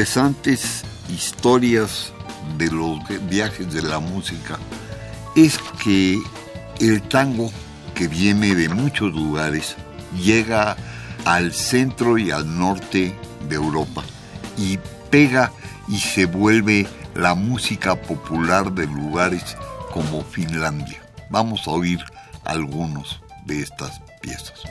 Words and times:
Interesantes 0.00 0.82
historias 1.10 2.10
de 2.56 2.70
los 2.70 3.00
viajes 3.28 3.70
de 3.70 3.82
la 3.82 3.98
música 3.98 4.58
es 5.36 5.58
que 5.84 6.18
el 6.80 7.02
tango, 7.02 7.52
que 7.94 8.08
viene 8.08 8.54
de 8.54 8.70
muchos 8.70 9.12
lugares, 9.12 9.76
llega 10.16 10.74
al 11.26 11.52
centro 11.52 12.16
y 12.16 12.30
al 12.30 12.58
norte 12.58 13.14
de 13.46 13.56
Europa 13.56 14.02
y 14.56 14.78
pega 15.10 15.52
y 15.86 15.98
se 15.98 16.24
vuelve 16.24 16.86
la 17.14 17.34
música 17.34 17.94
popular 17.94 18.72
de 18.72 18.86
lugares 18.86 19.54
como 19.92 20.24
Finlandia. 20.24 21.02
Vamos 21.28 21.68
a 21.68 21.72
oír 21.72 22.00
algunos 22.46 23.20
de 23.44 23.60
estas 23.60 24.00
piezas. 24.22 24.62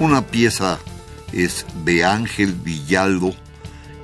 Una 0.00 0.26
pieza 0.26 0.78
es 1.30 1.66
de 1.84 2.06
Ángel 2.06 2.54
Villaldo 2.54 3.34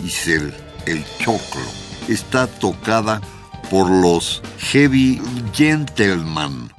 y 0.04 0.10
Cel, 0.10 0.52
El 0.84 1.02
Choclo. 1.18 1.62
Está 2.06 2.46
tocada 2.46 3.22
por 3.70 3.90
los 3.90 4.42
Heavy 4.58 5.22
Gentleman. 5.54 6.75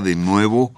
De 0.00 0.16
nuevo 0.16 0.72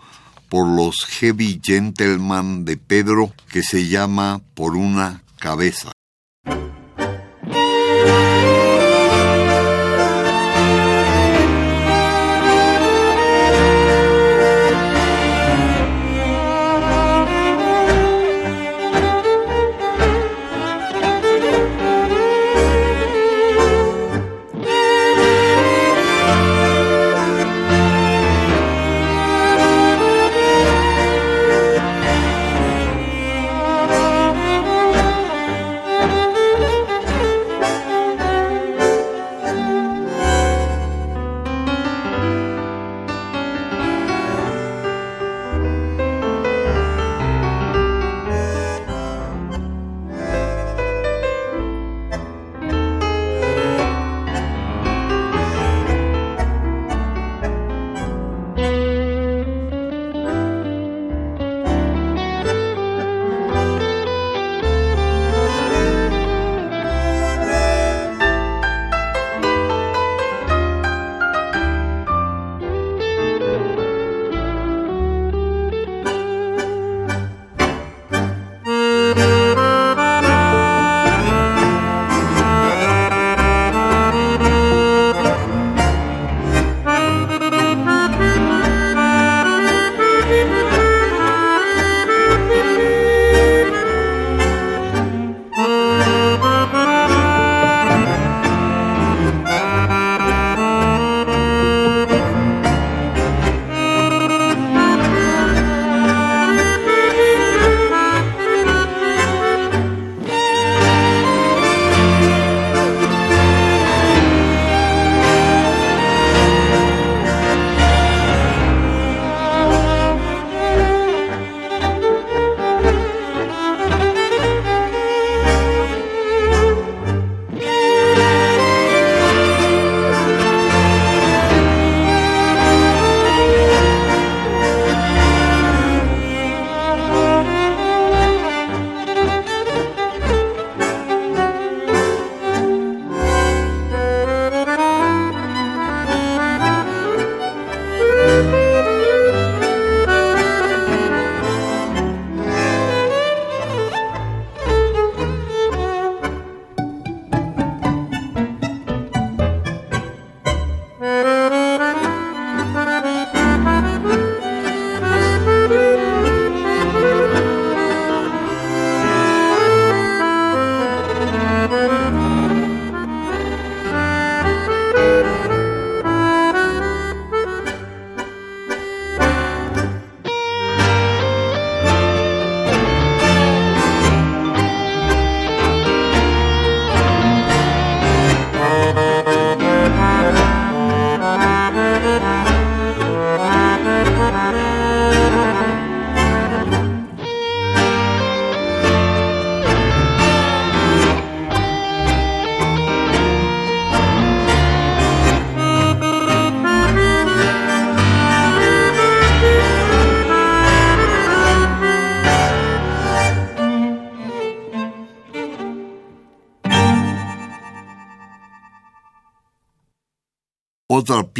por 0.49 0.67
los 0.67 1.05
Heavy 1.05 1.61
Gentleman 1.63 2.65
de 2.65 2.77
Pedro, 2.77 3.33
que 3.51 3.63
se 3.63 3.89
llama 3.89 4.41
Por 4.55 4.77
una 4.77 5.23
cabeza. 5.39 5.93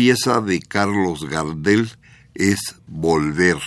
Pieza 0.09 0.41
de 0.41 0.61
Carlos 0.61 1.29
Gardel 1.29 1.91
es 2.35 2.77
Volver. 2.87 3.59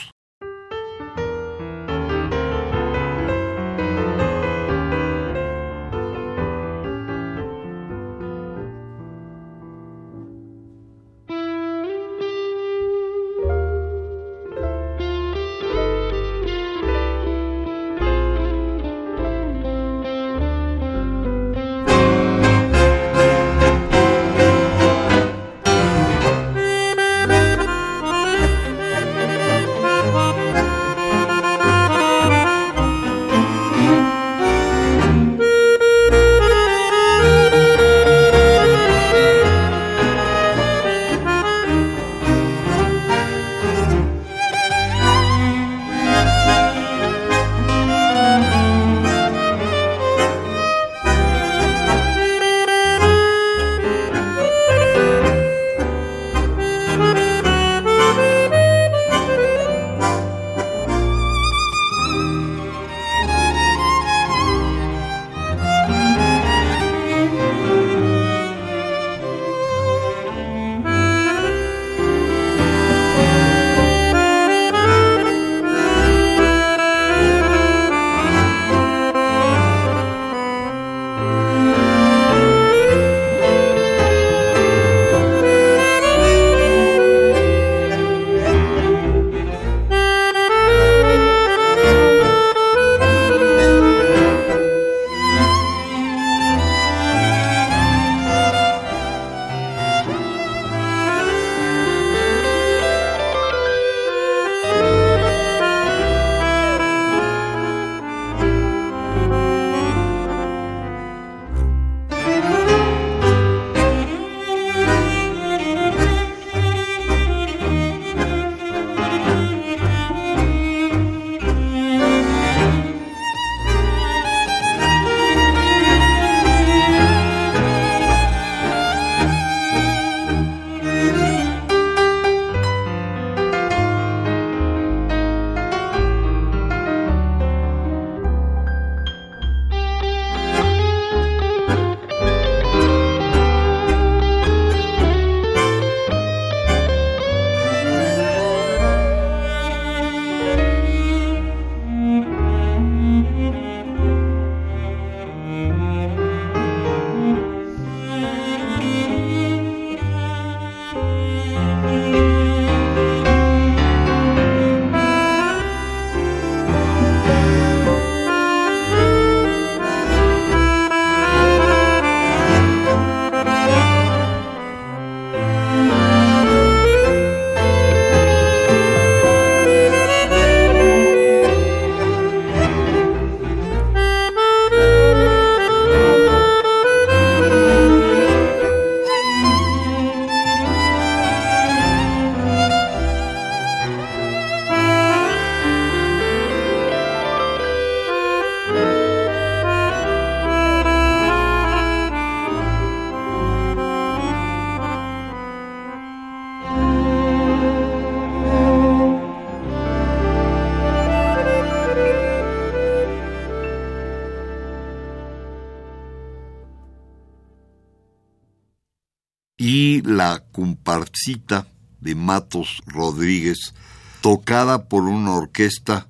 De 222.00 222.16
Matos 222.16 222.82
Rodríguez, 222.88 223.76
tocada 224.22 224.86
por 224.86 225.04
una 225.04 225.34
orquesta 225.34 226.08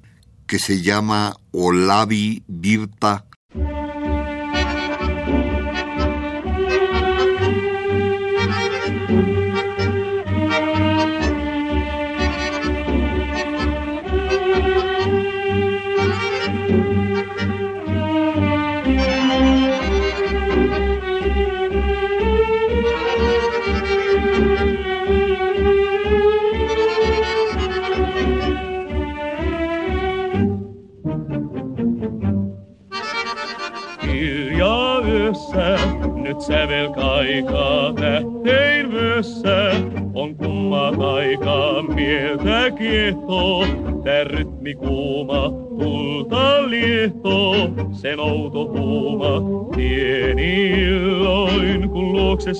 que 0.48 0.58
se 0.58 0.82
llama 0.82 1.36
Olavi 1.51 2.44
Virta 2.48 3.25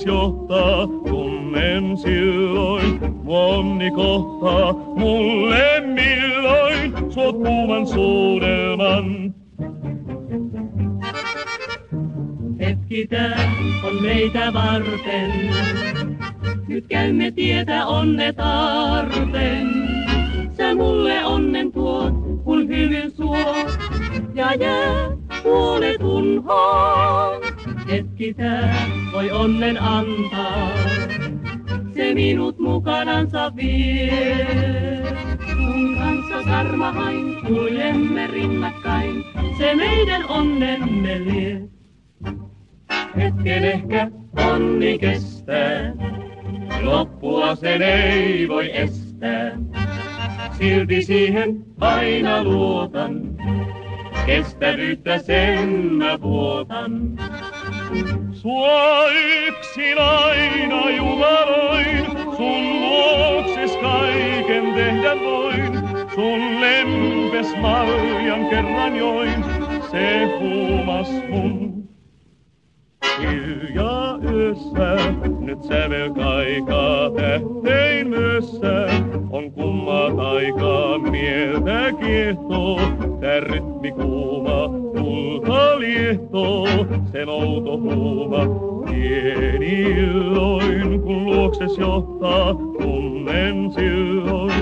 kun 0.04 0.41
antaa, 29.82 30.68
se 31.94 32.14
minut 32.14 32.58
mukanansa 32.58 33.56
vie. 33.56 35.02
Sun 35.52 35.96
kanssa 35.98 36.42
sarmahain, 36.44 37.36
kuljemme 37.46 38.26
rinnakkain, 38.26 39.24
se 39.58 39.74
meidän 39.74 40.28
onnemme 40.28 41.18
lie. 41.24 41.62
Hetken 43.16 43.64
ehkä 43.64 44.10
onni 44.36 44.98
kestää, 44.98 45.92
loppua 46.82 47.54
sen 47.54 47.82
ei 47.82 48.48
voi 48.48 48.76
estää. 48.76 49.58
Silti 50.58 51.02
siihen 51.02 51.64
aina 51.80 52.44
luotan, 52.44 53.20
kestävyyttä 54.26 55.18
sen 55.18 55.41
Sun 66.22 66.42
lempes 66.62 67.50
maljan 67.60 68.46
kerran 68.50 68.96
join, 68.96 69.44
se 69.90 70.24
huumas 70.38 71.10
mun 71.28 71.88
Hiljaa 73.20 74.18
yössä, 74.32 74.96
nyt 75.40 75.62
sävel 75.62 76.14
kaikaa 76.14 77.10
tähtein 77.10 78.08
myössä. 78.08 78.88
On 79.30 79.52
kummat 79.52 80.18
aikaa 80.18 80.98
mieltä 80.98 81.92
kiehtoo, 82.00 82.80
tää 83.20 83.40
rytmi 83.40 83.92
kuuma, 83.92 84.68
tulta 84.96 85.78
liehtoo. 85.78 86.66
Se 87.12 87.24
outo 87.26 87.78
huuma, 87.78 88.46
pienilloin, 88.90 90.10
kun 91.00 91.24
luokses 91.24 91.78
johtaa, 91.78 92.54
tunnen 92.54 93.72
silloin. 93.72 94.61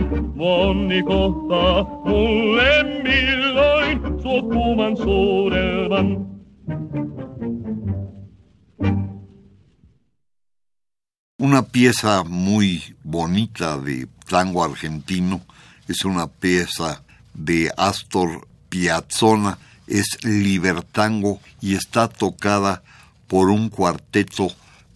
Una 11.38 11.62
pieza 11.62 12.22
muy 12.24 12.96
bonita 13.02 13.78
de 13.78 14.08
tango 14.28 14.64
argentino 14.64 15.40
es 15.88 16.04
una 16.04 16.26
pieza 16.26 17.02
de 17.34 17.70
Astor 17.76 18.46
Piazzolla, 18.68 19.58
es 19.86 20.22
Libertango 20.24 21.40
y 21.60 21.74
está 21.74 22.08
tocada 22.08 22.82
por 23.26 23.48
un 23.48 23.68
cuarteto 23.68 24.48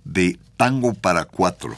de 0.05 0.39
tango 0.57 0.95
para 0.95 1.25
cuatro. 1.25 1.77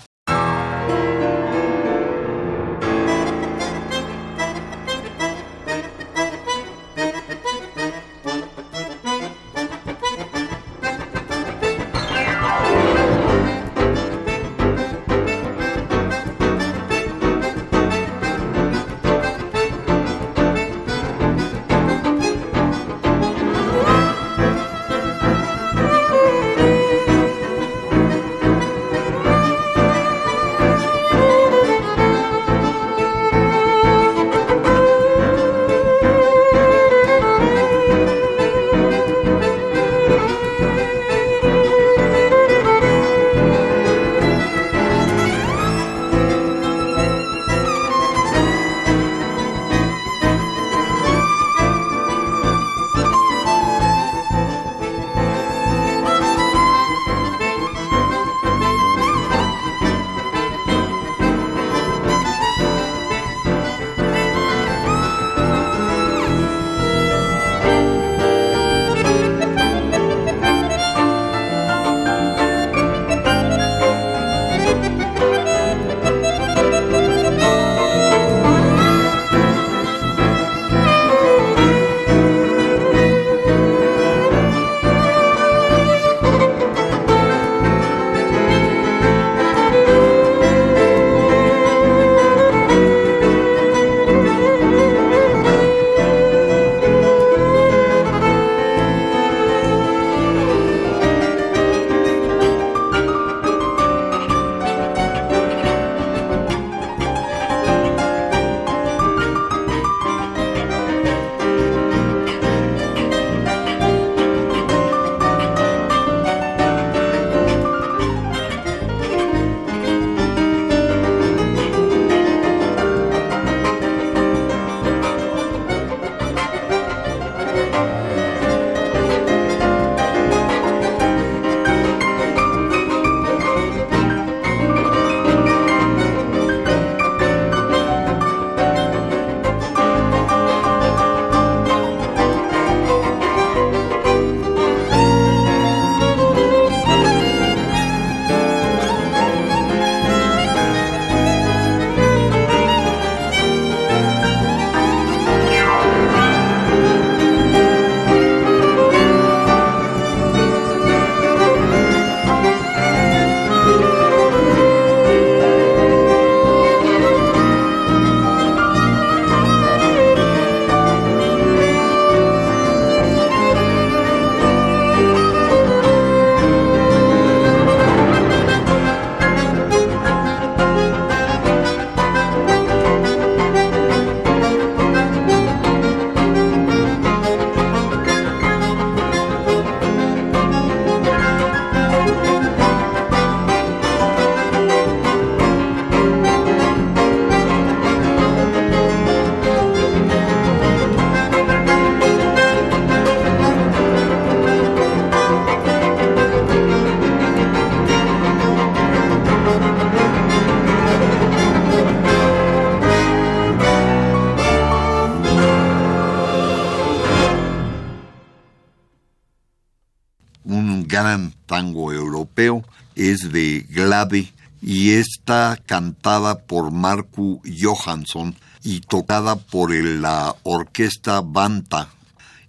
Está 225.26 225.56
cantada 225.66 226.38
por 226.38 226.70
Marku 226.70 227.42
Johansson 227.44 228.36
y 228.62 228.78
tocada 228.78 229.34
por 229.34 229.74
la 229.74 230.36
orquesta 230.44 231.20
Banta 231.20 231.88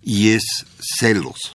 y 0.03 0.29
es 0.29 0.43
Celos. 0.79 1.56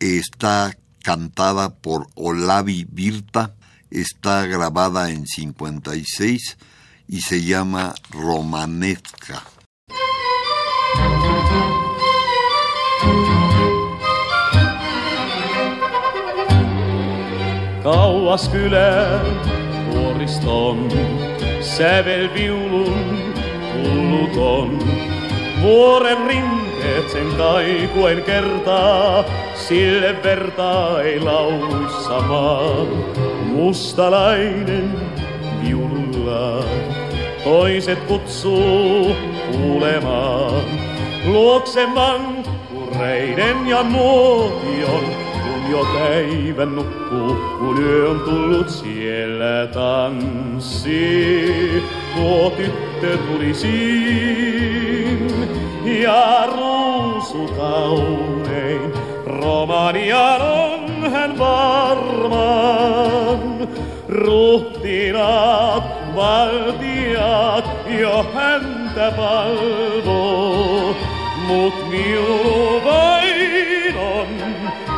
Está 0.00 0.74
cantada 1.02 1.74
por 1.74 2.06
Olavi 2.14 2.86
Virta, 2.90 3.54
está 3.90 4.46
grabada 4.46 5.10
en 5.10 5.26
56 5.26 6.56
y 7.08 7.20
se 7.20 7.44
llama 7.44 7.94
Romanesca. 8.10 9.42
Kauas 17.82 18.48
kylän 18.48 19.40
vuoriston, 19.92 20.88
sävelviulun 21.60 23.34
hulluton, 23.74 24.78
vuoren 25.60 26.26
rinteet 26.28 26.71
sen 27.08 27.26
kaikuen 27.38 28.22
kertaa, 28.22 29.24
sille 29.54 30.22
vertaa 30.22 31.02
ei 31.02 31.20
maa. 31.20 32.86
Mustalainen 33.44 34.90
viululla, 35.62 36.64
toiset 37.44 37.98
kutsuu 37.98 39.16
kuulemaan. 39.52 40.62
Luokse 41.24 41.86
kureiden 42.72 43.66
ja 43.66 43.82
nuotion, 43.82 45.04
kun 45.32 45.70
jo 45.70 45.86
päivän 45.98 46.76
nukkuu, 46.76 47.36
kun 47.58 47.84
yö 47.84 48.10
on 48.10 48.20
tullut 48.20 48.68
siellä 48.68 49.66
tanssii. 49.72 51.82
Tuo 52.16 52.50
tyttö 52.50 53.16
tuli 53.16 53.54
siin 53.54 55.28
ja 55.84 56.46
ruusu 56.46 57.48
kaunein 57.56 58.92
Romanian 59.26 60.42
on 60.42 61.10
hän 61.10 61.38
varmaan. 61.38 62.82
Ruhtinaat, 64.08 65.84
valtiat 66.14 67.64
jo 68.00 68.26
häntä 68.34 69.12
palvoo. 69.16 70.96
Mut 71.46 71.90
miu 71.90 72.82
vain 72.84 73.96
on 73.96 74.28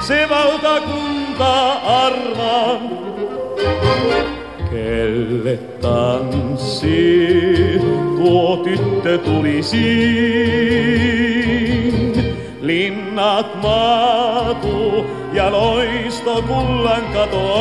se 0.00 0.28
valtakunta, 0.28 1.72
armaan. 1.72 2.94
Kelle 4.74 5.54
tanssi 5.80 7.80
tuo 8.16 8.56
tyttö 8.56 9.18
tulisi? 9.18 9.94
Linnat 12.60 13.62
maatu 13.62 15.06
ja 15.32 15.52
loisto 15.52 16.42
kullan 16.42 17.02
katoaa. 17.14 17.54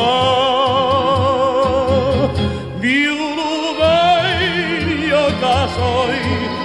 Viulu 2.80 3.78
vain, 3.78 5.08
joka 5.08 5.68
soi, 5.76 6.18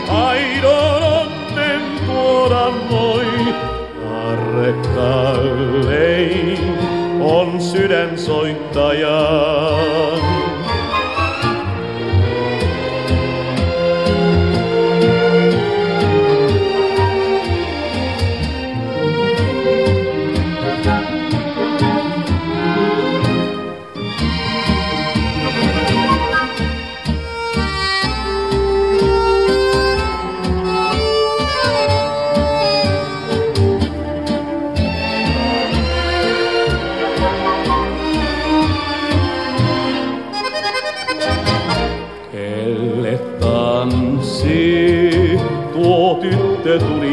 aidon 0.09 1.03
onnen 1.03 1.81
tuoda 2.05 2.71
moi. 2.89 3.27
Arre 4.25 4.73
kallein 4.95 6.98
on 7.21 7.61
sydän 7.61 8.17
soittajan. 8.17 9.79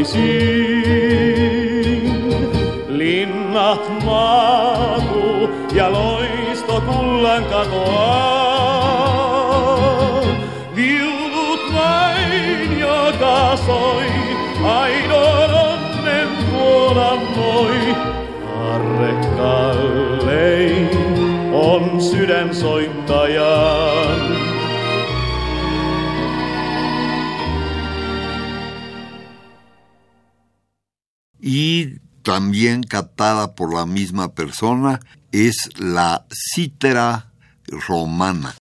Tulisiin. 0.06 1.26
Linnat 2.88 4.04
maatu 4.04 5.50
ja 5.74 5.92
loisto 5.92 6.80
kullan 6.80 7.44
katoaa. 7.44 8.86
Viulut 10.74 11.60
vain 11.74 12.80
joka 12.80 13.56
soi, 13.56 14.06
aidon 14.64 15.54
onnen 15.54 16.28
tuoda 16.50 17.16
moi. 17.36 17.96
Arre 18.74 19.14
kallein 19.36 20.90
on 21.52 22.00
sydän 22.00 22.54
soittajan. 22.54 23.85
También 32.36 32.82
captada 32.82 33.54
por 33.54 33.72
la 33.72 33.86
misma 33.86 34.34
persona 34.34 35.00
es 35.32 35.56
la 35.78 36.26
cítara 36.30 37.32
romana. 37.88 38.54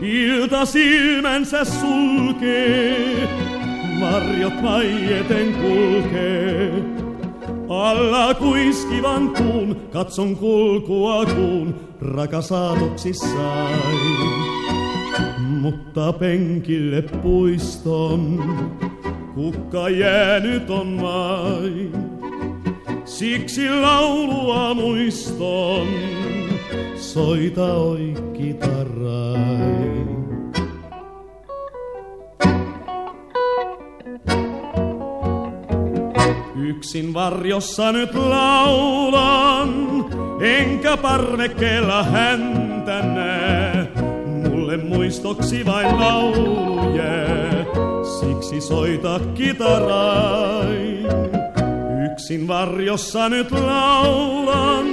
Ilta 0.00 0.66
silmänsä 0.66 1.64
sulkee, 1.64 3.28
varjot 4.00 4.62
vaieten 4.62 5.54
kulkee. 5.54 7.05
Alla 7.68 8.34
kuiskivan 8.34 9.30
kuun, 9.30 9.76
katson 9.92 10.36
kulkua 10.36 11.26
kuun, 11.26 11.74
rakas 12.00 12.48
sain. 12.48 13.80
Mutta 15.38 16.12
penkille 16.12 17.02
puiston, 17.02 18.44
kukka 19.34 19.88
jäänyt 19.88 20.70
on 20.70 21.02
vain. 21.02 21.92
Siksi 23.04 23.70
laulua 23.70 24.74
muiston, 24.74 25.86
soita 26.96 27.74
oi 27.74 28.14
kitarai. 28.32 29.95
Yksin 36.68 37.14
varjossa 37.14 37.92
nyt 37.92 38.14
laulan, 38.14 40.04
enkä 40.40 40.96
parvekkeella 40.96 42.02
häntä 42.02 43.02
näe. 43.02 43.88
Mulle 44.26 44.76
muistoksi 44.76 45.66
vain 45.66 46.00
lauluje, 46.00 47.26
siksi 48.02 48.60
soita 48.60 49.20
kitarain. 49.34 51.06
Yksin 52.12 52.48
varjossa 52.48 53.28
nyt 53.28 53.50
laulan, 53.50 54.86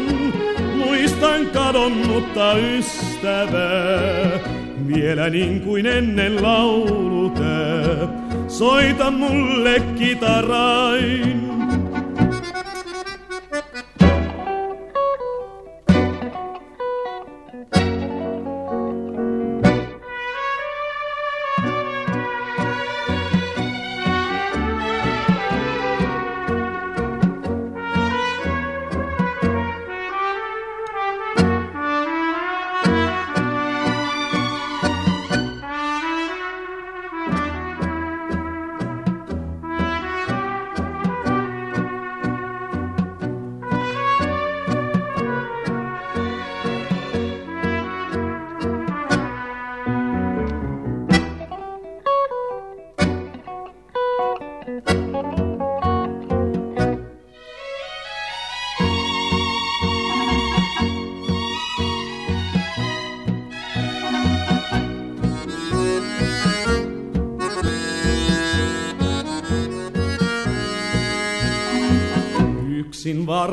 muistan 0.85 1.45
kadonnutta 1.53 2.53
ystävää. 2.53 4.39
Vielä 4.87 5.29
niin 5.29 5.61
kuin 5.61 5.85
ennen 5.85 6.43
laulute, 6.43 7.43
soita 8.47 9.11
mulle 9.11 9.79
kitarain. 9.97 11.62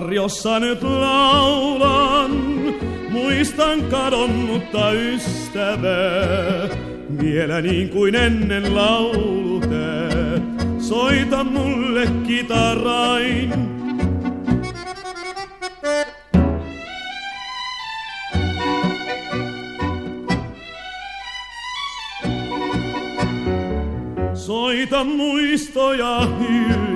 Varjossa 0.01 0.61
nyt 0.61 0.83
laulan, 0.83 2.31
muistan 3.11 3.83
kadonnutta 3.83 4.93
ystävää. 4.93 6.69
Vielä 7.23 7.61
niin 7.61 7.89
kuin 7.89 8.15
ennen 8.15 8.75
laulute, 8.75 10.09
soita 10.79 11.45
mulle 11.45 12.07
kitarain. 12.27 13.53
Soita 24.35 25.05
muistoja 25.05 26.29
hiljaa 26.39 26.90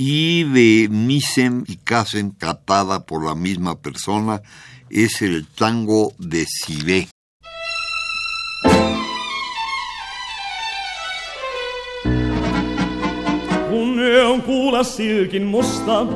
Y 0.00 0.44
de 0.44 0.88
Misem 0.90 1.64
y 1.66 1.76
Kasen, 1.76 2.30
catada 2.30 3.04
por 3.04 3.24
la 3.24 3.34
misma 3.34 3.80
persona, 3.80 4.42
es 4.90 5.22
el 5.22 5.46
tango 5.46 6.12
de 6.18 6.46
Sibé. 6.46 7.08
kuulla 14.48 14.84
silkin 14.84 15.46
musta, 15.46 16.06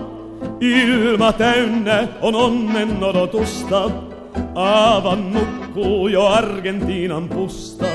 ilma 0.61 1.33
täynnä 1.33 2.09
on 2.21 2.35
onnen 2.35 3.05
odotusta. 3.05 4.12
Aavan 4.55 5.33
nukkuu 5.33 6.09
jo 6.09 6.27
Argentiinan 6.27 7.29
pusta, 7.29 7.87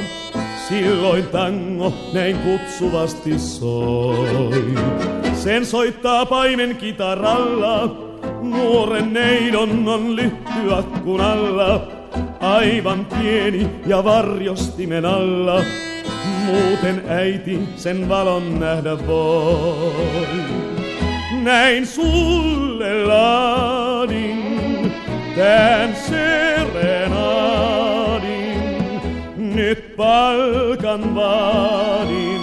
silloin 0.69 1.27
tango 1.27 1.93
näin 2.13 2.37
kutsuvasti 2.37 3.39
soi. 3.39 4.75
Sen 5.33 5.65
soittaa 5.65 6.25
paimen 6.25 6.75
kitaralla, 6.75 7.95
nuoren 8.41 9.13
neidon 9.13 9.87
on 9.87 10.15
lyhty 10.15 10.73
akkun 10.73 11.21
alla. 11.21 11.87
Aivan 12.39 13.05
pieni 13.05 13.69
ja 13.85 14.03
varjostimen 14.03 15.05
alla, 15.05 15.61
muuten 16.45 17.03
äiti 17.07 17.59
sen 17.75 18.09
valon 18.09 18.59
nähdä 18.59 19.07
voi. 19.07 20.27
Näin 21.43 21.87
sulle 21.87 23.05
laadin, 23.05 24.46
tän 25.37 25.95
serenadin, 25.95 27.01
nyt 29.37 29.95
palkan 29.95 31.15
vaadin, 31.15 32.41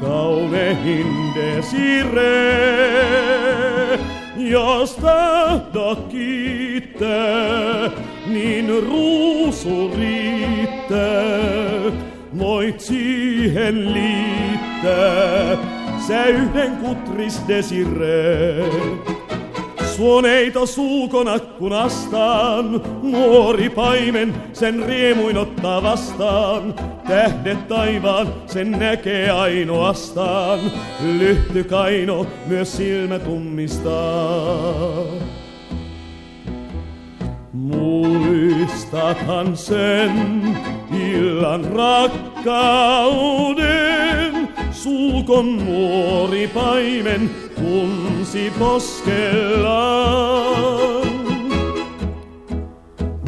kaunehin 0.00 1.06
desiree. 1.34 2.80
Jos 4.36 4.94
tahdot 4.94 6.08
kiittää, 6.08 7.90
niin 8.26 8.68
ruusu 8.88 9.94
riittää. 9.98 11.30
Voit 12.38 12.80
siihen 12.80 13.94
liittää 13.94 15.56
sä 16.08 16.24
yhden 16.24 16.76
kutris 16.76 17.42
desiree. 17.48 18.70
Suoneito 20.00 20.66
suukon 20.66 21.28
akkunastaan, 21.28 22.80
nuori 23.02 23.70
paimen 23.70 24.34
sen 24.52 24.82
riemuin 24.86 25.36
ottaa 25.36 25.82
vastaan. 25.82 26.74
Tähdet 27.08 27.68
taivaan 27.68 28.34
sen 28.46 28.70
näkee 28.70 29.30
ainoastaan, 29.30 30.60
lyhty 31.18 31.64
kaino 31.64 32.26
myös 32.46 32.76
silmä 32.76 33.18
tummistaa. 33.18 35.04
Muistathan 37.70 39.56
sen 39.56 40.42
illan 40.90 41.64
rakkauden, 41.64 43.28
suukon 44.72 45.56
nuori 45.64 46.48
paimen 46.48 47.30
kunsi 47.54 48.52
poskellaan. 48.58 49.90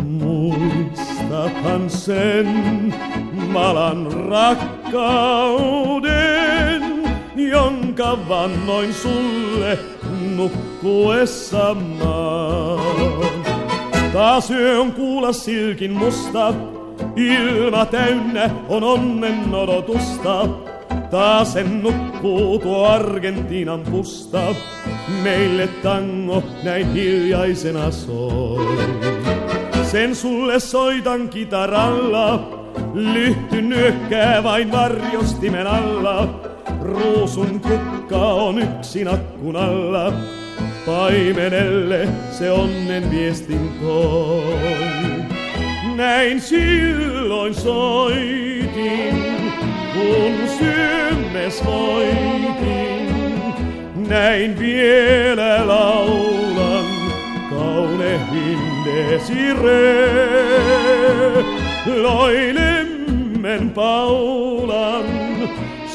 Muistathan 0.04 1.90
sen 1.90 2.48
malan 3.52 4.12
rakkauden, 4.28 6.02
jonka 7.36 8.18
vannoin 8.28 8.94
sulle 8.94 9.78
nukkuessa 10.36 11.76
yö 14.50 14.80
on 14.80 14.92
kuulla 14.92 15.32
silkin 15.32 15.92
musta, 15.92 16.54
ilma 17.16 17.86
täynnä 17.86 18.50
on 18.68 18.82
onnen 18.82 19.54
odotusta. 19.54 20.48
Taas 21.10 21.56
en 21.56 21.82
nukkuu 21.82 22.58
tuo 22.58 22.86
Argentiinan 22.86 23.80
pusta, 23.80 24.40
meille 25.22 25.66
tango 25.66 26.42
näin 26.64 26.92
hiljaisena 26.92 27.90
soi. 27.90 28.66
Sen 29.82 30.14
sulle 30.16 30.60
soitan 30.60 31.28
kitaralla, 31.28 32.50
lyhty 32.94 33.62
nyökkää 33.62 34.42
vain 34.42 34.72
varjostimen 34.72 35.66
alla. 35.66 36.40
Ruusun 36.82 37.60
kukka 37.60 38.16
on 38.16 38.58
yksin 38.58 39.08
akkun 39.08 39.56
alla, 39.56 40.12
paimenelle 40.86 42.08
se 42.30 42.50
onnen 42.50 43.10
viestin 43.10 43.70
toi. 43.80 44.54
Näin 45.96 46.40
silloin 46.40 47.54
soitin, 47.54 49.14
kun 49.94 50.48
sydämes 50.58 51.64
voitin. 51.64 53.12
Näin 54.08 54.58
vielä 54.58 55.66
laulan, 55.66 56.86
kaunehin 57.50 58.58
desiree. 58.84 60.22
Loilemmen 62.02 63.70
paulan, 63.70 65.04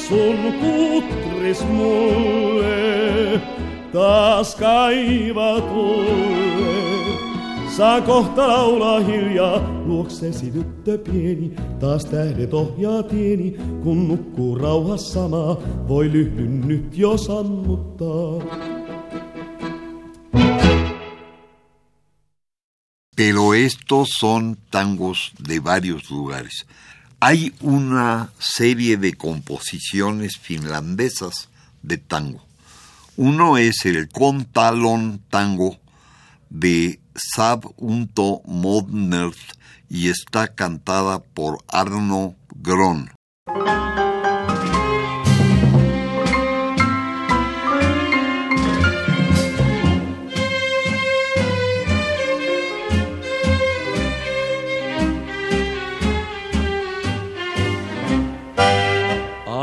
sun 0.08 0.54
kutris 0.60 1.68
mulle 1.68 2.78
taas 3.98 4.56
kaivatulle. 4.56 6.08
Saa 7.78 8.02
kohta 8.02 8.48
laulaa 8.48 9.00
hiljaa, 9.00 9.58
luoksesi 9.86 10.52
tyttö 10.52 10.98
pieni, 10.98 11.52
taas 11.80 12.06
tähdet 12.06 12.54
ohjaa 12.54 13.04
tieni, 13.04 13.52
kun 13.84 14.08
nukkuu 14.08 14.56
rauhassa 14.56 15.28
maa, 15.28 15.58
voi 15.88 16.12
lyhdyn 16.12 16.68
nyt 16.68 16.98
jo 16.98 17.18
sammuttaa. 17.18 18.42
Pero 23.16 23.54
estos 23.54 24.08
son 24.20 24.58
tangos 24.72 25.32
de 25.50 25.64
varios 25.64 26.12
lugares. 26.12 26.66
Hay 27.22 27.52
una 27.62 28.30
serie 28.40 28.98
de 28.98 29.14
composiciones 29.14 30.38
finlandesas 30.38 31.50
de 31.82 31.98
tango. 31.98 32.47
Uno 33.18 33.58
es 33.58 33.84
el 33.88 34.10
Kontalon 34.10 35.24
Tango 35.32 35.80
de 36.52 37.00
Sab 37.16 37.66
Unto 37.76 38.44
y 39.90 40.10
está 40.10 40.54
cantada 40.54 41.24
por 41.24 41.58
Arno 41.68 42.36
Gron. 42.54 43.10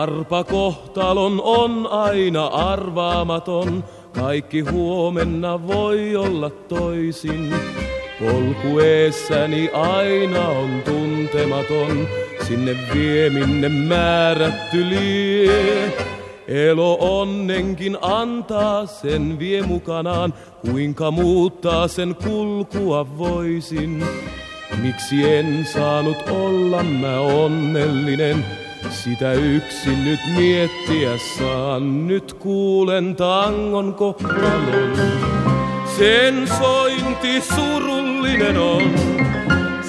Arpa 0.04 0.44
kohtalon 0.44 1.40
on 1.44 1.86
aina 1.90 2.46
arvaamaton, 2.46 3.84
kaikki 4.12 4.60
huomenna 4.60 5.66
voi 5.66 6.16
olla 6.16 6.50
toisin. 6.50 7.54
Polku 8.20 8.78
eessäni 8.78 9.70
aina 9.72 10.48
on 10.48 10.82
tuntematon, 10.84 12.08
sinne 12.48 12.76
vie 12.94 13.30
minne 13.30 13.68
määrätty 13.68 14.88
lie. 14.88 15.92
Elo 16.48 16.96
onnenkin 17.00 17.98
antaa 18.00 18.86
sen 18.86 19.38
vie 19.38 19.62
mukanaan, 19.62 20.34
kuinka 20.70 21.10
muuttaa 21.10 21.88
sen 21.88 22.16
kulkua 22.24 23.18
voisin. 23.18 24.04
Miksi 24.82 25.28
en 25.28 25.66
saanut 25.72 26.28
olla 26.30 26.82
mä 26.82 27.20
onnellinen, 27.20 28.44
sitä 28.90 29.33
yksin 29.33 30.05
nyt 30.05 30.20
miettiä 30.37 31.11
saan, 31.38 32.07
nyt 32.07 32.33
kuulen 32.33 33.16
tangon 33.16 33.94
kohtalon. 33.94 34.92
Sen 35.99 36.49
sointi 36.59 37.40
surullinen 37.40 38.57
on, 38.57 38.83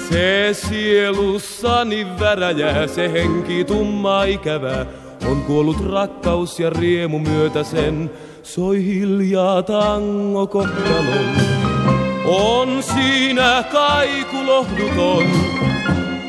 se 0.08 0.50
sielussani 0.52 2.06
väräjää, 2.20 2.86
se 2.86 3.12
henki 3.12 3.64
tumma 3.64 4.24
ikävää. 4.24 4.86
On 5.30 5.42
kuollut 5.42 5.90
rakkaus 5.90 6.60
ja 6.60 6.70
riemu 6.70 7.18
myötä 7.18 7.62
sen, 7.64 8.10
soi 8.42 8.84
hiljaa 8.84 9.62
tango 9.62 10.46
kohtalon. 10.46 11.26
On 12.24 12.82
siinä 12.82 13.64
kaikulohduton, 13.72 15.24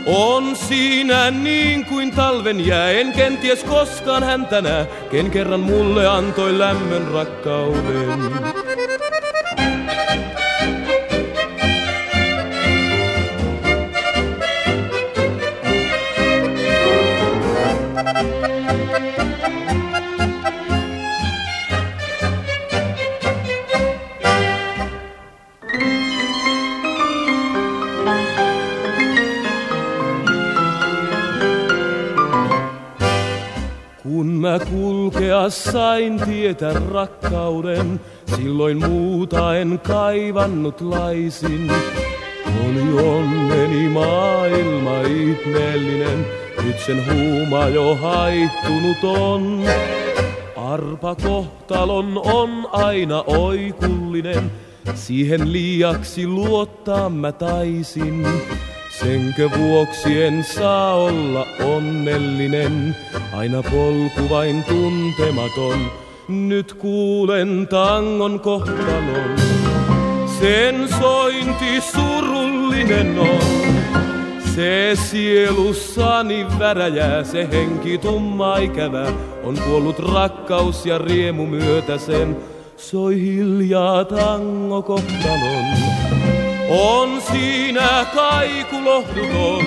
on 0.07 0.55
siinä 0.55 1.31
niin 1.31 1.85
kuin 1.85 2.11
talven 2.11 2.65
jää, 2.65 2.89
en 2.89 3.13
kenties 3.13 3.63
koskaan 3.63 4.23
häntä 4.23 4.61
näe, 4.61 4.87
ken 5.11 5.31
kerran 5.31 5.59
mulle 5.59 6.07
antoi 6.07 6.57
lämmön 6.57 7.07
rakkauden. 7.07 8.56
Kun 34.07 34.27
mä 34.27 34.59
kulkea 34.59 35.49
sain 35.49 36.21
tietä 36.25 36.73
rakkauden, 36.91 37.99
silloin 38.35 38.89
muuta 38.89 39.57
en 39.57 39.79
kaivannut 39.87 40.81
laisin. 40.81 41.71
Oli 42.65 43.03
onneni 43.03 43.89
maailma 43.89 45.01
ihmeellinen, 45.01 46.25
nyt 46.63 46.79
sen 46.79 47.03
huuma 47.05 47.67
jo 47.67 47.95
haittunut 47.95 49.03
on. 49.03 49.63
Arpa 50.55 51.15
kohtalon 51.15 52.21
on 52.23 52.69
aina 52.71 53.23
oikullinen, 53.27 54.51
siihen 54.95 55.53
liiaksi 55.53 56.27
luottaa 56.27 57.09
mä 57.09 57.31
taisin. 57.31 58.27
Senkö 58.99 59.49
vuoksi 59.57 60.23
en 60.23 60.43
saa 60.43 60.95
olla 60.95 61.47
onnellinen, 61.63 62.95
aina 63.33 63.63
polku 63.63 64.29
vain 64.29 64.63
tuntematon. 64.63 65.91
Nyt 66.27 66.73
kuulen 66.73 67.67
tangon 67.69 68.39
kohtalon, 68.39 69.35
sen 70.39 70.89
sointi 70.99 71.81
surullinen 71.81 73.19
on. 73.19 73.39
Se 74.55 74.91
sielussani 74.95 76.45
väräjää, 76.59 77.23
se 77.23 77.47
henki 77.51 77.97
tumma 77.97 78.57
ikävä, 78.57 79.07
on 79.43 79.57
kuollut 79.65 79.99
rakkaus 79.99 80.85
ja 80.85 80.97
riemu 80.97 81.45
myötä 81.45 81.97
sen, 81.97 82.37
soi 82.77 83.21
hiljaa 83.21 84.05
tango 84.05 84.81
kohtalon. 84.81 86.06
On 86.69 87.21
siinä 87.21 88.05
kaiku 88.13 88.85
lohduton, 88.85 89.65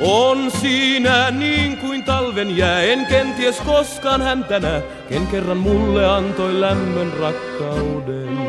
on 0.00 0.50
siinä 0.50 1.30
niin 1.30 1.76
kuin 1.76 2.04
talven 2.04 2.56
jää, 2.56 2.82
en 2.82 3.06
kenties 3.06 3.60
koskaan 3.60 4.22
häntänä, 4.22 4.82
ken 5.08 5.26
kerran 5.26 5.56
mulle 5.56 6.06
antoi 6.06 6.60
lämmön 6.60 7.12
rakkauden. 7.12 8.40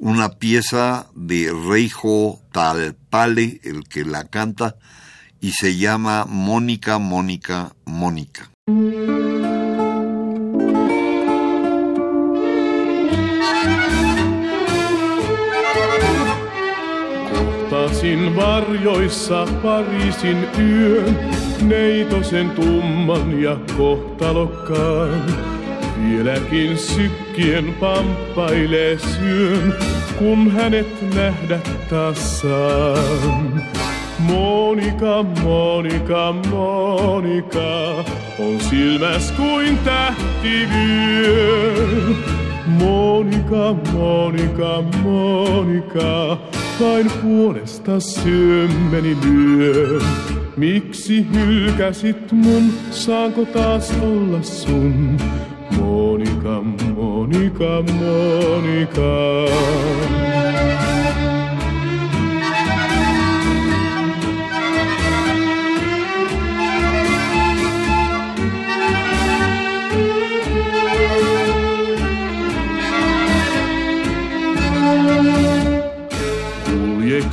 Una 0.00 0.28
pieza 0.28 1.04
de 1.28 1.52
Reijo 1.70 2.40
Talpale, 2.52 3.60
el 3.64 3.82
que 3.88 4.04
la 4.04 4.24
canta, 4.24 4.72
y 5.40 5.52
se 5.52 5.78
llama 5.78 6.24
Mónica, 6.28 6.98
Mónica, 6.98 7.70
Mónica. 7.86 8.42
Kohtasin 17.82 18.36
varjoissa 18.36 19.46
Pariisin 19.62 20.36
yön, 20.58 21.18
neitosen 21.62 22.50
tumman 22.50 23.42
ja 23.42 23.56
kohtalokkaan. 23.76 25.22
Vieläkin 26.02 26.78
sykkien 26.78 27.74
pamppailee 27.80 28.98
syön, 28.98 29.74
kun 30.18 30.50
hänet 30.50 31.14
nähdä 31.14 31.58
taas 31.90 32.40
saan. 32.40 33.62
Monika, 34.18 35.22
Monika, 35.22 36.34
Monika, 36.50 38.04
on 38.38 38.60
silmäs 38.60 39.32
kuin 39.32 39.78
tähtivyö. 39.78 41.32
Monika, 42.66 43.74
Monika, 43.92 44.82
Monika, 45.02 46.38
vain 46.80 47.10
puolesta 47.22 48.00
syömmeni 48.00 49.16
lyö. 49.24 50.00
Miksi 50.56 51.26
hylkäsit 51.34 52.32
mun, 52.32 52.72
saanko 52.90 53.44
taas 53.44 53.92
olla 54.02 54.42
sun? 54.42 55.16
Monika, 55.78 56.62
Monika, 56.94 57.82
Monika. 57.92 59.12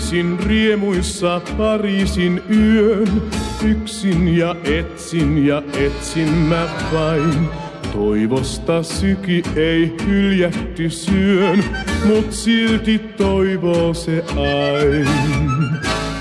Kuljeksin 0.09 0.47
riemuissa 0.47 1.41
Pariisin 1.57 2.41
yön, 2.55 3.21
yksin 3.65 4.37
ja 4.37 4.55
etsin 4.63 5.47
ja 5.47 5.63
etsin 5.79 6.33
mä 6.33 6.67
vain. 6.93 7.49
Toivosta 7.93 8.83
syki 8.83 9.43
ei 9.55 9.95
hyljätty 10.05 10.89
syön, 10.89 11.63
mut 12.05 12.33
silti 12.33 12.99
toivoo 12.99 13.93
se 13.93 14.23
ain. 14.35 15.07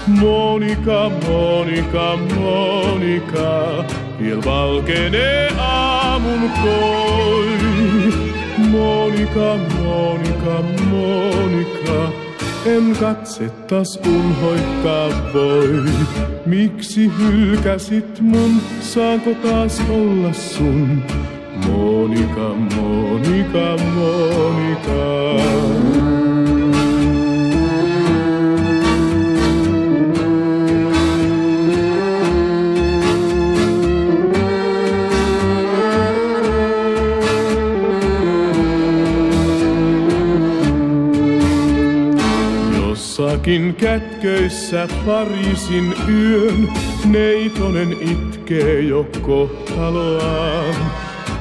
Monika, 0.06 1.10
Monika, 1.26 2.18
Monika, 2.34 3.84
vielä 4.20 4.42
valkenee 4.44 5.48
aamun 5.58 6.50
koi. 6.62 7.48
Monika, 8.58 9.58
Monika, 9.82 10.62
Monika, 10.90 12.27
en 12.66 12.96
katsettas 13.00 14.00
unhoittaa 14.06 15.08
voi. 15.34 15.84
Miksi 16.46 17.10
hylkäsit 17.18 18.20
mun, 18.20 18.60
saanko 18.80 19.34
taas 19.34 19.82
olla 19.90 20.32
sun? 20.32 21.02
Monika, 21.66 22.54
Monika, 22.76 23.76
Monika. 23.94 26.17
Jossakin 43.48 43.74
kätköissä 43.74 44.88
Pariisin 45.06 45.94
yön, 46.08 46.68
neitonen 47.04 47.92
itkee 47.92 48.80
jo 48.80 49.06
kohtaloaan. 49.22 50.74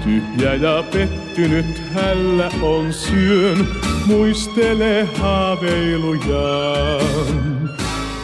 Tyhjä 0.03 0.53
ja 0.53 0.83
pettynyt 0.93 1.81
hällä 1.93 2.51
on 2.61 2.93
syön, 2.93 3.67
muistelee 4.05 5.07
haaveilujaan. 5.19 7.69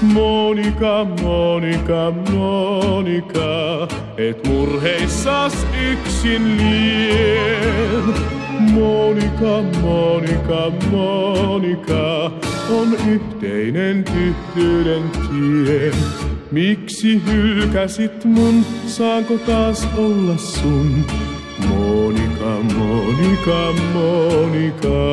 Monika, 0.01 1.05
Monika, 1.21 2.13
Monika, 2.31 3.87
et 4.17 4.47
murheissas 4.47 5.67
yksin 5.91 6.57
lien. 6.57 8.42
Monika, 8.71 9.61
Monika, 9.81 10.71
Monika, 10.91 12.31
on 12.69 12.87
yhteinen 13.07 14.03
tyhjyyden 14.03 15.03
tie. 15.11 15.91
Miksi 16.51 17.21
hylkäsit 17.25 18.25
mun, 18.25 18.65
saanko 18.87 19.37
taas 19.37 19.87
olla 19.97 20.37
sun? 20.37 21.05
Monika, 21.69 22.59
Monika, 22.77 23.73
Monika. 23.93 25.03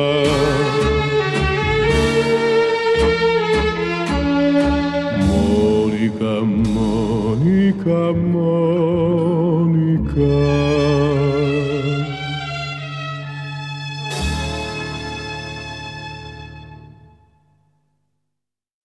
Monika, 5.27 6.45
Monika, 6.73 8.13
Monika. 8.13 8.51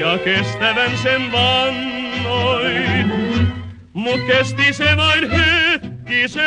ja 0.00 0.18
kestävän 0.18 0.98
sen 1.02 1.32
vannoit. 1.32 3.25
Mut 4.06 4.22
kesti 4.26 4.72
se 4.72 4.96
vain 4.96 5.30
hetkisen, 5.30 6.44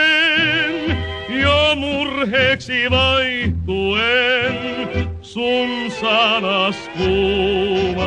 jo 1.30 1.76
murheeksi 1.76 2.90
vaihtuen, 2.90 4.54
sun 5.22 5.92
sanas 5.92 6.90
kuvat 6.98 8.04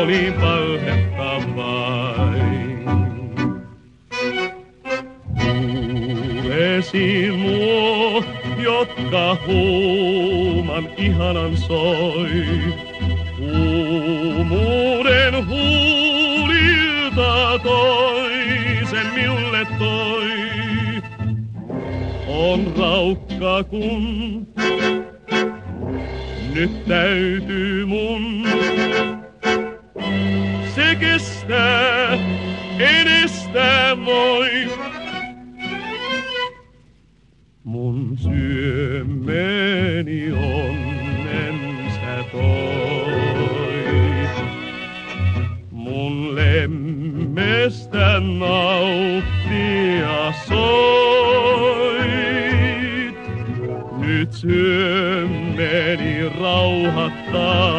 oli 0.00 0.34
valhetta 0.40 1.40
vain. 1.56 2.84
Kuulesi 5.42 7.28
nuo, 7.28 8.24
jotka 8.58 9.36
huuman 9.46 10.88
ihanan 10.96 11.56
soi, 11.56 12.44
kuumuuden 13.36 15.34
huulilta 17.58 17.62
toisen 17.62 19.06
minulle 19.14 19.66
toi. 19.78 20.28
On 22.28 22.72
raukka 22.78 23.64
kun 23.64 24.46
nyt 26.54 26.84
täytyy 26.84 27.86
mun 27.86 28.46
se 30.74 30.96
kestää, 31.00 32.18
edestä 32.78 33.96
voi. 34.04 34.68
Mun 37.64 38.18
syömeni 38.18 40.32
onnen 40.32 41.90
sä 41.94 42.24
toi. 42.32 42.77
Nauttia 48.20 50.12
soit. 50.46 51.68
Nyt 53.98 54.32
syömeni 54.32 56.14
rauhattaa 56.40 57.77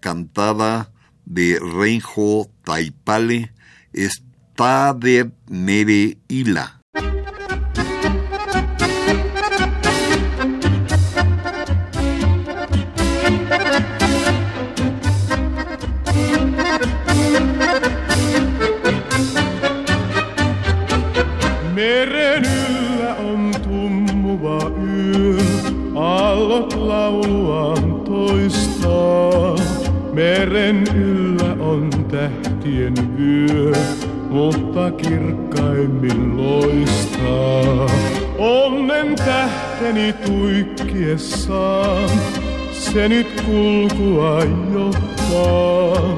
cantada 0.00 0.88
de 1.24 1.58
Renjo 1.58 2.46
Taipale, 2.64 3.50
Stade 3.92 5.32
Mere 5.48 6.16
Ila. 6.28 6.83
Kirkkaimmin 35.08 36.36
loistaa. 36.36 37.86
Onnen 38.38 39.16
tähteni 39.16 40.12
tuikkiessaan, 40.12 42.10
se 42.72 43.08
nyt 43.08 43.40
kulkua 43.46 44.38
johtaa. 44.72 46.16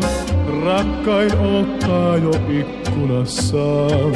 Rakkain 0.65 1.39
ottaa 1.39 2.17
jo 2.17 2.31
ikkunassaan, 2.61 4.13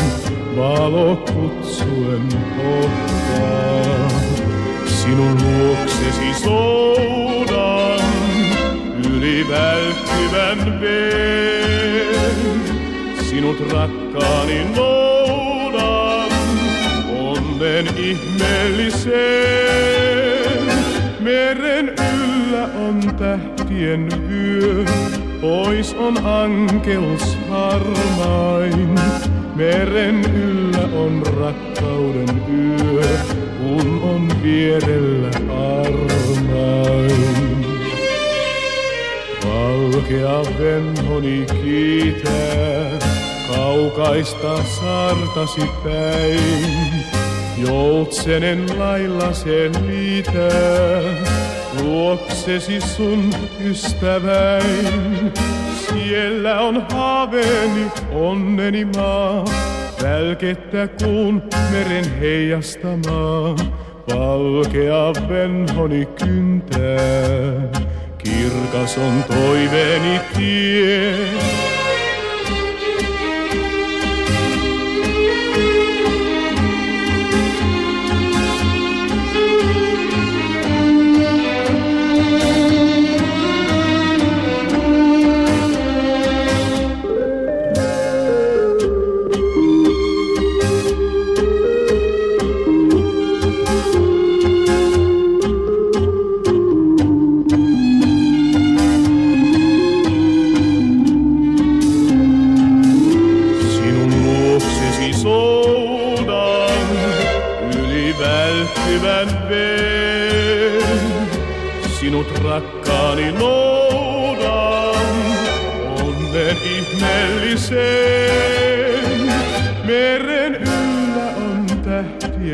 valo 0.57 1.17
kutsuen 1.17 2.29
kohtaa. 2.57 4.09
Sinun 4.87 5.37
luoksesi 5.43 6.35
soudan, 6.43 8.01
yli 9.15 9.47
välkkyvän 9.49 10.81
veen. 10.81 11.30
Sinut 13.41 13.73
rakkaani 13.73 14.61
noudan, 14.77 16.33
onnen 17.19 17.87
ihmeelliseen. 17.97 20.67
Meren 21.21 21.89
yllä 21.89 22.65
on 22.65 23.01
tähtien 23.19 24.09
vyö, 24.29 24.85
pois 25.41 25.95
on 25.95 26.27
ankeus 26.27 27.39
harmain. 27.49 28.99
Meren 29.55 30.25
yllä 30.35 30.89
on 30.95 31.23
rakkauden 31.41 32.43
yö, 32.53 33.19
kun 33.59 34.03
on 34.03 34.43
vierellä 34.43 35.31
armain. 35.79 37.41
Valkea 39.47 40.43
venhoni 40.59 41.47
kiitää, 41.63 43.20
kaukaista 43.71 44.63
saartasi 44.63 45.61
päin. 45.85 47.05
Joutsenen 47.57 48.79
lailla 48.79 49.33
se 49.33 49.71
liitää, 49.87 51.03
luoksesi 51.83 52.81
sun 52.81 53.31
ystäväin. 53.65 55.33
Siellä 55.89 56.61
on 56.61 56.87
haaveeni, 56.93 57.87
onneni 58.13 58.85
maa, 58.85 59.45
välkettä 60.03 60.89
kuun 61.03 61.43
meren 61.71 62.19
heijastamaa. 62.21 63.57
Valkea 64.15 65.13
venhoni 65.29 66.07
kyntää, 66.07 67.83
kirkas 68.19 68.99
on 68.99 69.25
toiveeni 69.29 70.21
tie. 70.37 71.70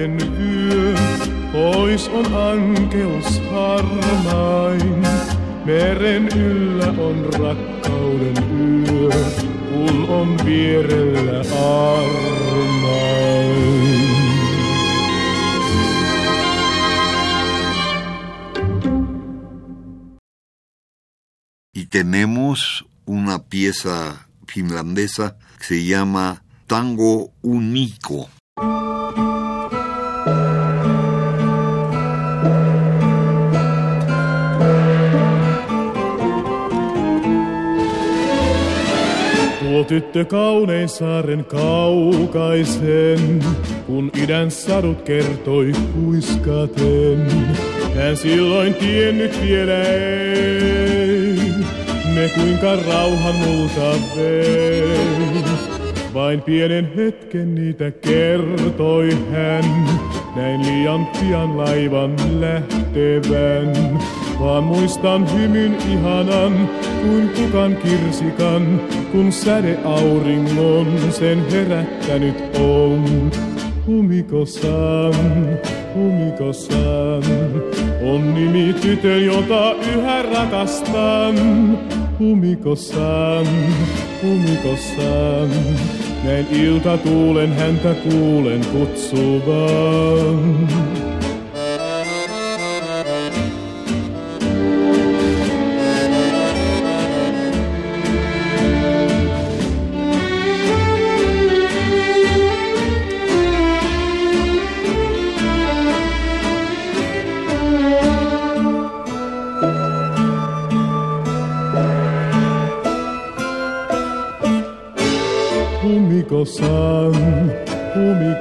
Tähtien 0.07 0.41
yö, 0.41 0.95
pois 1.53 2.09
on 2.09 2.35
ankeus 2.35 3.43
harmain. 3.51 5.07
Meren 5.65 6.29
yllä 6.29 6.87
on 6.87 7.25
rakkauden 7.35 8.37
yö, 8.87 9.11
kun 9.73 10.09
on 10.09 10.39
vierellä 10.45 11.41
armain. 11.41 12.37
Y 21.75 21.87
tenemos 21.91 22.85
una 23.07 23.39
pieza 23.39 24.15
finlandesa 24.55 25.37
que 25.59 25.65
se 25.65 25.85
llama 25.85 26.37
Tango 26.67 27.33
Unico. 27.43 28.36
Tuo 39.77 39.85
tyttö 39.85 40.25
kaunein 40.25 40.89
saaren 40.89 41.45
kaukaisen, 41.45 43.45
kun 43.87 44.11
idän 44.23 44.51
sadut 44.51 45.03
kertoi 45.03 45.73
kuiskaten. 45.95 47.27
Hän 47.97 48.17
silloin 48.17 48.75
tiennyt 48.75 49.43
vielä 49.43 49.83
ei, 49.83 51.41
ne 52.15 52.29
kuinka 52.35 52.77
rauhan 52.77 53.35
multa 53.35 53.93
vei. 54.17 55.45
Vain 56.15 56.43
pienen 56.43 56.93
hetken 56.97 57.55
niitä 57.55 57.91
kertoi 57.91 59.09
hän, 59.33 59.65
näin 60.37 60.67
liian 60.67 61.07
pian 61.07 61.57
laivan 61.57 62.17
lähtevän. 62.41 63.99
Vaan 64.41 64.65
muistan 64.65 65.33
hymyn 65.33 65.77
ihanan, 65.93 66.69
kuin 67.03 67.29
kukan 67.29 67.77
kirsikan, 67.77 68.81
kun 69.13 69.33
säde 69.33 69.79
auringon 69.85 70.87
sen 71.11 71.51
herättänyt 71.51 72.57
on. 72.59 73.31
Humikosan, 73.87 75.15
humikosan, 75.95 77.23
on 78.03 78.35
nimi 78.35 78.73
tytön, 78.73 79.25
jota 79.25 79.73
yhä 79.73 80.23
rakastan. 80.23 81.37
Humikosan, 82.19 83.47
humikosan, 84.23 85.51
näin 86.25 86.47
iltatuulen 86.51 87.53
häntä 87.53 87.95
kuulen 87.95 88.61
kutsuvan. 88.73 90.37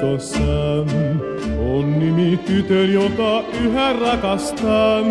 Humikosan, 0.05 0.87
on 1.59 1.99
nimi 1.99 2.37
tytön, 2.37 2.93
jota 2.93 3.43
yhä 3.63 3.93
rakastan. 3.93 5.05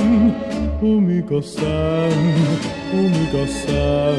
Humikosan, 0.81 2.13
humikosan, 2.93 4.17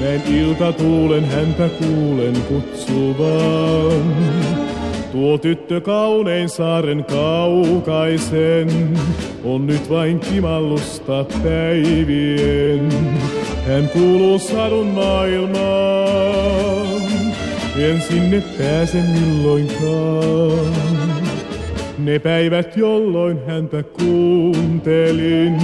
näin 0.00 0.22
iltatuulen 0.28 1.24
häntä 1.24 1.68
kuulen 1.68 2.34
kutsuvan. 2.48 4.14
Tuo 5.12 5.38
tyttö 5.38 5.80
kaunein 5.80 6.48
saaren 6.48 7.04
kaukaisen, 7.04 8.68
on 9.44 9.66
nyt 9.66 9.90
vain 9.90 10.20
kimallusta 10.20 11.24
päivien. 11.42 12.88
Hän 13.66 13.88
kuuluu 13.88 14.38
sadun 14.38 14.86
maailmaan, 14.86 16.05
en 17.84 18.00
sinne 18.00 18.42
pääse 18.58 18.98
milloinkaan. 19.02 20.72
Ne 21.98 22.18
päivät, 22.18 22.76
jolloin 22.76 23.38
häntä 23.46 23.82
kuuntelin, 23.82 25.56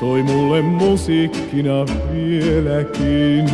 soi 0.00 0.22
mulle 0.22 0.62
musiikkina 0.62 1.84
vieläkin. 2.12 3.50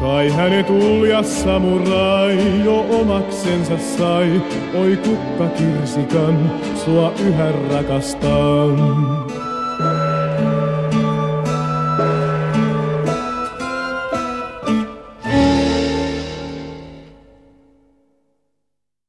Kai 0.00 0.30
hänet 0.30 0.70
uljas 0.70 1.42
samurai 1.42 2.64
jo 2.64 2.86
omaksensa 3.00 3.78
sai, 3.78 4.42
oi 4.74 4.96
kukka 4.96 5.48
kirsikan, 5.48 6.52
sua 6.84 7.12
yhä 7.26 7.52
rakastan. 7.72 9.37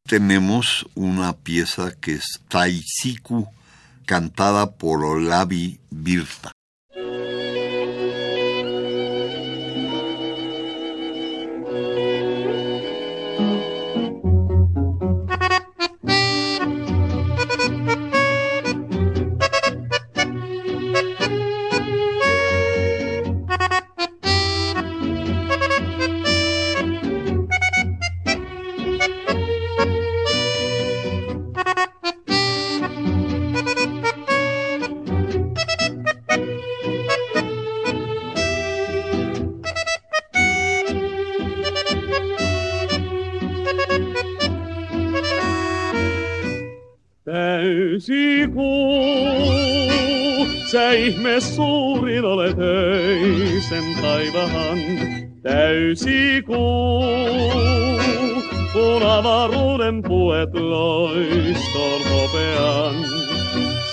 Tenemos 0.10 0.88
una 0.96 1.34
pieza 1.34 1.92
que 2.02 2.14
es 2.14 2.42
Taisiku, 2.48 3.48
cantada 4.08 4.72
por 4.72 5.06
Olavi 5.06 5.80
Virta. 5.92 6.52
Sä 50.72 50.92
ihme 50.92 51.40
suurin 51.40 52.26
olet 52.26 52.58
öisen 52.60 53.84
taivahan. 54.02 54.78
Täysikuu, 55.42 57.04
punavaruuden 58.74 60.04
puet 60.04 60.54
loiston 60.54 62.02
hopean. 62.12 62.96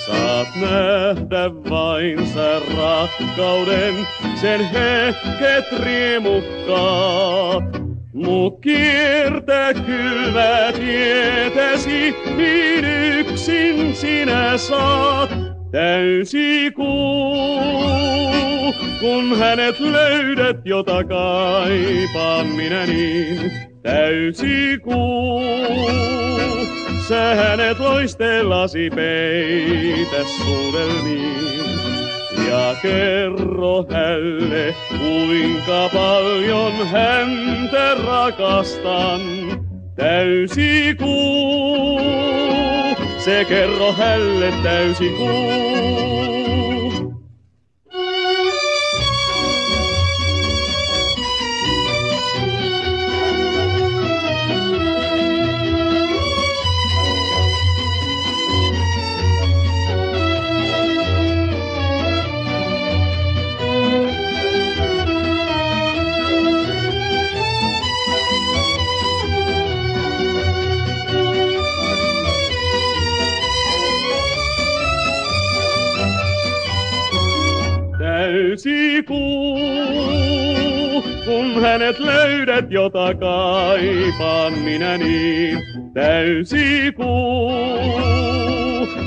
Saat 0.06 0.48
nähdä 0.60 1.50
vain 1.70 2.26
sä 2.26 2.60
rakkauden, 2.76 3.94
sen 4.40 4.60
hetket 4.64 5.80
riemukkaat. 5.82 7.64
Mu 8.12 8.50
kiertä 8.50 9.74
kylmä 9.86 10.72
tietäsi, 10.76 12.16
niin 12.36 12.84
yksin 12.84 13.96
sinä 13.96 14.56
saat 14.56 15.45
täysi 15.76 16.70
kuu. 16.70 17.60
Kun 19.00 19.38
hänet 19.38 19.80
löydät, 19.80 20.56
jota 20.64 21.04
kaipaan 21.04 22.46
minä 22.46 22.86
niin, 22.86 23.52
täysi 23.82 24.78
kuu. 24.82 25.90
Sä 27.08 27.34
hänet 27.34 27.78
loistellasi 27.78 28.90
peitä 28.94 30.24
suudelmiin. 30.36 31.56
Ja 32.48 32.76
kerro 32.82 33.86
hälle, 33.90 34.74
kuinka 34.98 35.90
paljon 35.92 36.72
häntä 36.88 37.94
rakastan. 38.06 39.20
Täysi 39.96 40.94
kuu, 40.98 42.00
se 43.26 43.44
kerro 43.44 43.92
hälle 43.92 44.52
täysi 44.62 45.08
kuu. 45.08 46.85
Kuu. 79.06 81.02
Kun 81.24 81.60
hänet 81.62 81.98
löydät, 81.98 82.64
jota 82.70 83.14
kaipaan 83.14 84.52
minä 84.52 84.98
niin, 84.98 85.58
täysi 85.94 86.92
kuu. 86.92 87.86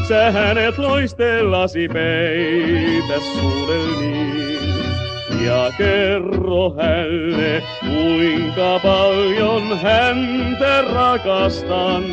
Sä 0.07 0.31
hänet 0.31 0.77
loistellasi 0.77 1.87
peitä 1.87 3.19
suudelmiin. 3.19 4.59
Ja 5.45 5.71
kerro 5.77 6.75
hälle, 6.77 7.63
kuinka 7.79 8.79
paljon 8.83 9.79
häntä 9.79 10.81
rakastan, 10.81 12.03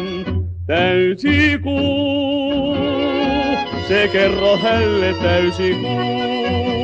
täysi 0.67 1.59
kuu. 1.63 2.77
Se 3.89 4.09
kerro 4.13 4.57
hälle 4.57 5.15
täysi 5.23 5.75
kuu. 5.75 6.76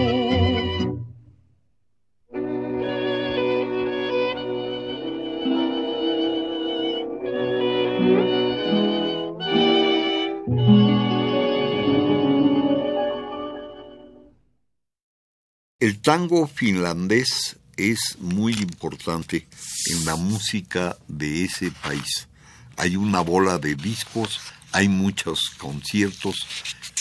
El 15.83 15.99
tango 15.99 16.47
finlandés 16.47 17.57
es 17.77 18.17
muy 18.21 18.53
importante 18.53 19.49
en 19.91 20.05
la 20.05 20.15
música 20.15 20.97
de 21.09 21.43
ese 21.43 21.73
país. 21.73 22.29
Hay 22.77 22.95
una 22.95 23.21
bola 23.21 23.59
de 23.59 23.75
discos, 23.75 24.39
hay 24.71 24.89
muchos 24.89 25.51
conciertos 25.59 26.47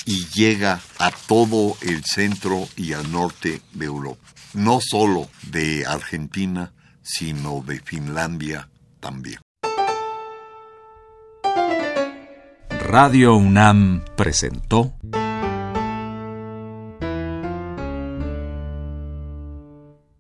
y 0.08 0.26
llega 0.34 0.82
a 0.98 1.12
todo 1.12 1.78
el 1.82 2.04
centro 2.04 2.68
y 2.76 2.94
al 2.94 3.12
norte 3.12 3.62
de 3.72 3.86
Europa. 3.86 4.28
No 4.56 4.80
solo 4.82 5.30
de 5.52 5.86
Argentina, 5.86 6.74
sino 7.04 7.62
de 7.62 7.82
Finlandia 7.82 8.68
también. 9.00 9.42
Radio 12.88 13.36
UNAM 13.36 14.04
presentó 14.18 14.96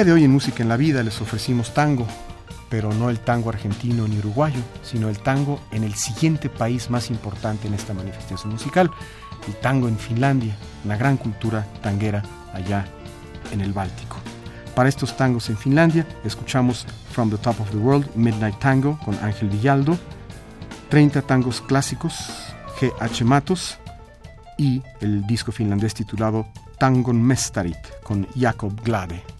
día 0.00 0.04
de 0.06 0.12
hoy 0.12 0.24
en 0.24 0.30
Música 0.30 0.62
en 0.62 0.70
la 0.70 0.78
Vida 0.78 1.02
les 1.02 1.20
ofrecimos 1.20 1.74
tango, 1.74 2.06
pero 2.70 2.90
no 2.94 3.10
el 3.10 3.20
tango 3.20 3.50
argentino 3.50 4.08
ni 4.08 4.16
uruguayo, 4.16 4.60
sino 4.82 5.10
el 5.10 5.18
tango 5.18 5.60
en 5.72 5.84
el 5.84 5.94
siguiente 5.94 6.48
país 6.48 6.88
más 6.88 7.10
importante 7.10 7.68
en 7.68 7.74
esta 7.74 7.92
manifestación 7.92 8.50
musical, 8.50 8.90
el 9.46 9.54
tango 9.56 9.88
en 9.88 9.98
Finlandia, 9.98 10.56
una 10.86 10.96
gran 10.96 11.18
cultura 11.18 11.66
tanguera 11.82 12.22
allá 12.54 12.86
en 13.52 13.60
el 13.60 13.74
Báltico. 13.74 14.16
Para 14.74 14.88
estos 14.88 15.18
tangos 15.18 15.50
en 15.50 15.58
Finlandia, 15.58 16.06
escuchamos 16.24 16.86
From 17.12 17.28
the 17.28 17.36
Top 17.36 17.60
of 17.60 17.70
the 17.70 17.76
World, 17.76 18.08
Midnight 18.14 18.58
Tango 18.58 18.98
con 19.04 19.16
Ángel 19.16 19.50
Villaldo, 19.50 19.98
30 20.88 21.20
tangos 21.22 21.60
clásicos, 21.60 22.30
G.H. 22.80 23.24
Matos, 23.24 23.76
y 24.56 24.82
el 25.02 25.26
disco 25.26 25.52
finlandés 25.52 25.92
titulado 25.92 26.46
Tangon 26.78 27.20
Mestarit 27.20 27.76
con 28.02 28.26
Jakob 28.34 28.80
Glade. 28.82 29.39